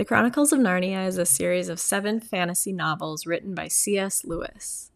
[0.00, 4.24] The Chronicles of Narnia is a series of seven fantasy novels written by C.S.
[4.24, 4.90] Lewis.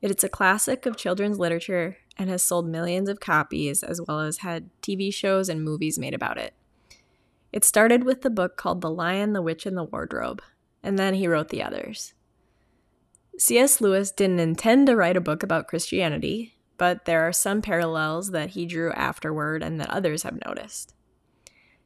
[0.00, 4.38] It's a classic of children's literature and has sold millions of copies, as well as
[4.38, 6.54] had TV shows and movies made about it.
[7.52, 10.42] It started with the book called The Lion, the Witch, and the Wardrobe,
[10.82, 12.12] and then he wrote the others.
[13.38, 13.80] C.S.
[13.80, 18.50] Lewis didn't intend to write a book about Christianity, but there are some parallels that
[18.50, 20.94] he drew afterward and that others have noticed.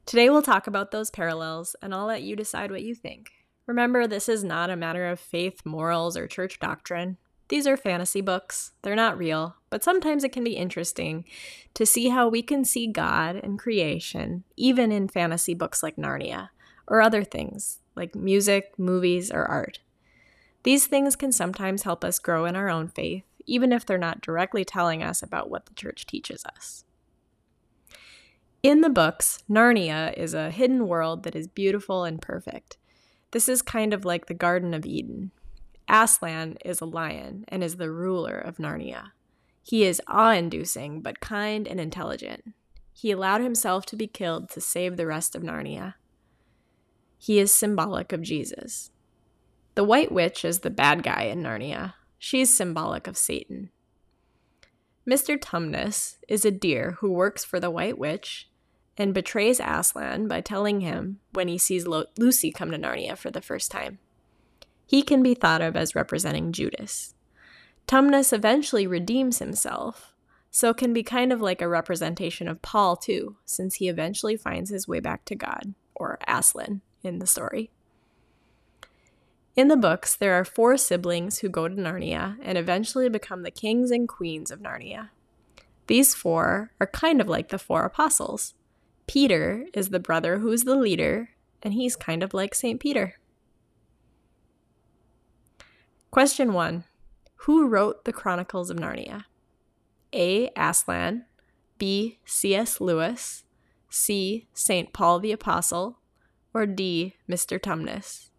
[0.07, 3.33] Today we'll talk about those parallels, and I'll let you decide what you think.
[3.67, 7.17] Remember, this is not a matter of faith, morals, or church doctrine.
[7.49, 8.71] These are fantasy books.
[8.83, 11.25] They're not real, but sometimes it can be interesting
[11.75, 16.51] to see how we can see God and creation, even in fantasy books like Narnia,
[16.87, 19.81] or other things like music, movies, or art.
[20.63, 24.21] These things can sometimes help us grow in our own faith, even if they're not
[24.21, 26.85] directly telling us about what the church teaches us.
[28.67, 32.79] In the books, Narnia is a hidden world that is beautiful and perfect.
[33.31, 35.31] This is kind of like the Garden of Eden.
[35.89, 39.13] Aslan is a lion and is the ruler of Narnia.
[39.63, 42.55] He is awe inducing, but kind and intelligent.
[42.93, 45.95] He allowed himself to be killed to save the rest of Narnia.
[47.19, 48.91] He is symbolic of Jesus.
[49.77, 51.95] The White Witch is the bad guy in Narnia.
[52.19, 53.71] She's symbolic of Satan.
[55.09, 55.39] Mr.
[55.39, 58.49] Tumnus is a deer who works for the White Witch
[58.99, 63.31] and betrays Aslan by telling him when he sees Lo- Lucy come to Narnia for
[63.31, 63.99] the first time.
[64.87, 67.15] He can be thought of as representing Judas.
[67.87, 70.15] Tumnus eventually redeems himself,
[70.51, 74.71] so can be kind of like a representation of Paul too, since he eventually finds
[74.71, 77.71] his way back to God, or Aslan in the story.
[79.55, 83.51] In the books, there are four siblings who go to Narnia and eventually become the
[83.51, 85.11] kings and queens of Narnia.
[85.87, 88.55] These four are kind of like the four apostles.
[89.07, 91.31] Peter is the brother who's the leader,
[91.63, 92.81] and he's kind of like St.
[92.81, 93.15] Peter.
[96.11, 96.85] Question 1
[97.37, 99.25] Who wrote the Chronicles of Narnia?
[100.13, 100.51] A.
[100.57, 101.27] Aslan,
[101.79, 102.19] B.
[102.25, 102.81] C.S.
[102.81, 103.45] Lewis,
[103.91, 104.49] C.
[104.55, 104.93] St.
[104.93, 105.99] Paul the Apostle,
[106.53, 107.15] or D.
[107.29, 107.61] Mr.
[107.61, 108.31] Tumnus?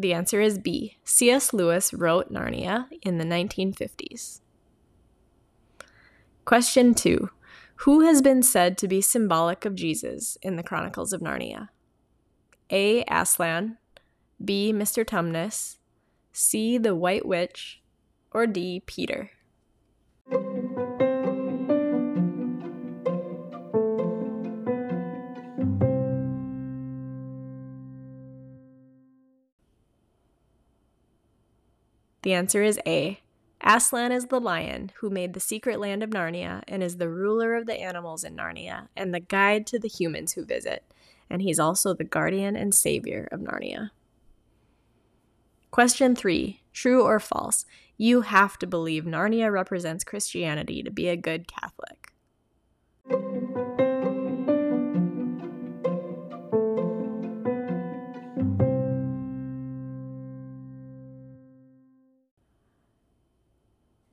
[0.00, 0.96] The answer is B.
[1.04, 1.52] C.S.
[1.52, 4.40] Lewis wrote Narnia in the 1950s.
[6.46, 7.28] Question 2.
[7.84, 11.68] Who has been said to be symbolic of Jesus in the Chronicles of Narnia?
[12.70, 13.04] A.
[13.08, 13.76] Aslan,
[14.42, 14.72] B.
[14.72, 15.04] Mr.
[15.04, 15.76] Tumnus,
[16.32, 16.78] C.
[16.78, 17.82] The White Witch,
[18.32, 18.82] or D.
[18.86, 19.32] Peter?
[32.22, 33.20] The answer is A.
[33.62, 37.54] Aslan is the lion who made the secret land of Narnia and is the ruler
[37.54, 40.84] of the animals in Narnia and the guide to the humans who visit,
[41.28, 43.90] and he's also the guardian and savior of Narnia.
[45.70, 47.66] Question 3 True or false?
[47.96, 51.99] You have to believe Narnia represents Christianity to be a good Catholic.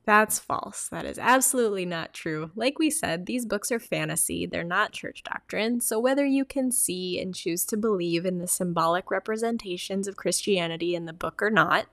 [0.08, 0.88] That's false.
[0.88, 2.50] That is absolutely not true.
[2.56, 5.82] Like we said, these books are fantasy, they're not church doctrine.
[5.82, 10.94] So, whether you can see and choose to believe in the symbolic representations of Christianity
[10.94, 11.88] in the book or not,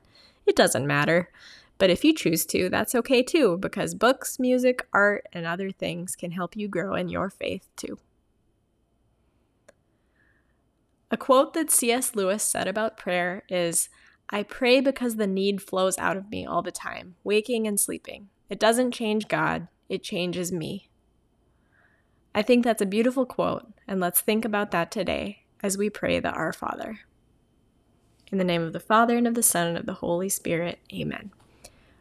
[0.45, 1.29] it doesn't matter.
[1.77, 6.15] But if you choose to, that's okay too, because books, music, art, and other things
[6.15, 7.97] can help you grow in your faith too.
[11.11, 12.15] A quote that C.S.
[12.15, 13.89] Lewis said about prayer is
[14.29, 18.29] I pray because the need flows out of me all the time, waking and sleeping.
[18.49, 20.89] It doesn't change God, it changes me.
[22.33, 26.19] I think that's a beautiful quote, and let's think about that today as we pray
[26.19, 27.01] the Our Father.
[28.31, 30.79] In the name of the Father, and of the Son, and of the Holy Spirit,
[30.91, 31.31] amen.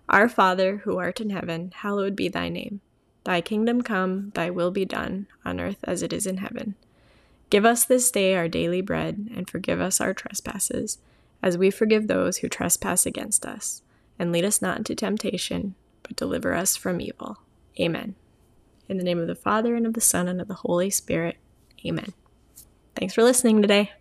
[0.09, 2.81] Our Father, who art in heaven, hallowed be thy name.
[3.25, 6.75] Thy kingdom come, thy will be done, on earth as it is in heaven.
[7.51, 10.99] Give us this day our daily bread, and forgive us our trespasses
[11.45, 13.83] as we forgive those who trespass against us.
[14.19, 17.37] And lead us not into temptation, but deliver us from evil.
[17.79, 18.15] Amen.
[18.89, 21.37] In the name of the Father, and of the Son, and of the Holy Spirit.
[21.85, 22.15] Amen.
[22.97, 23.93] Thanks for listening today.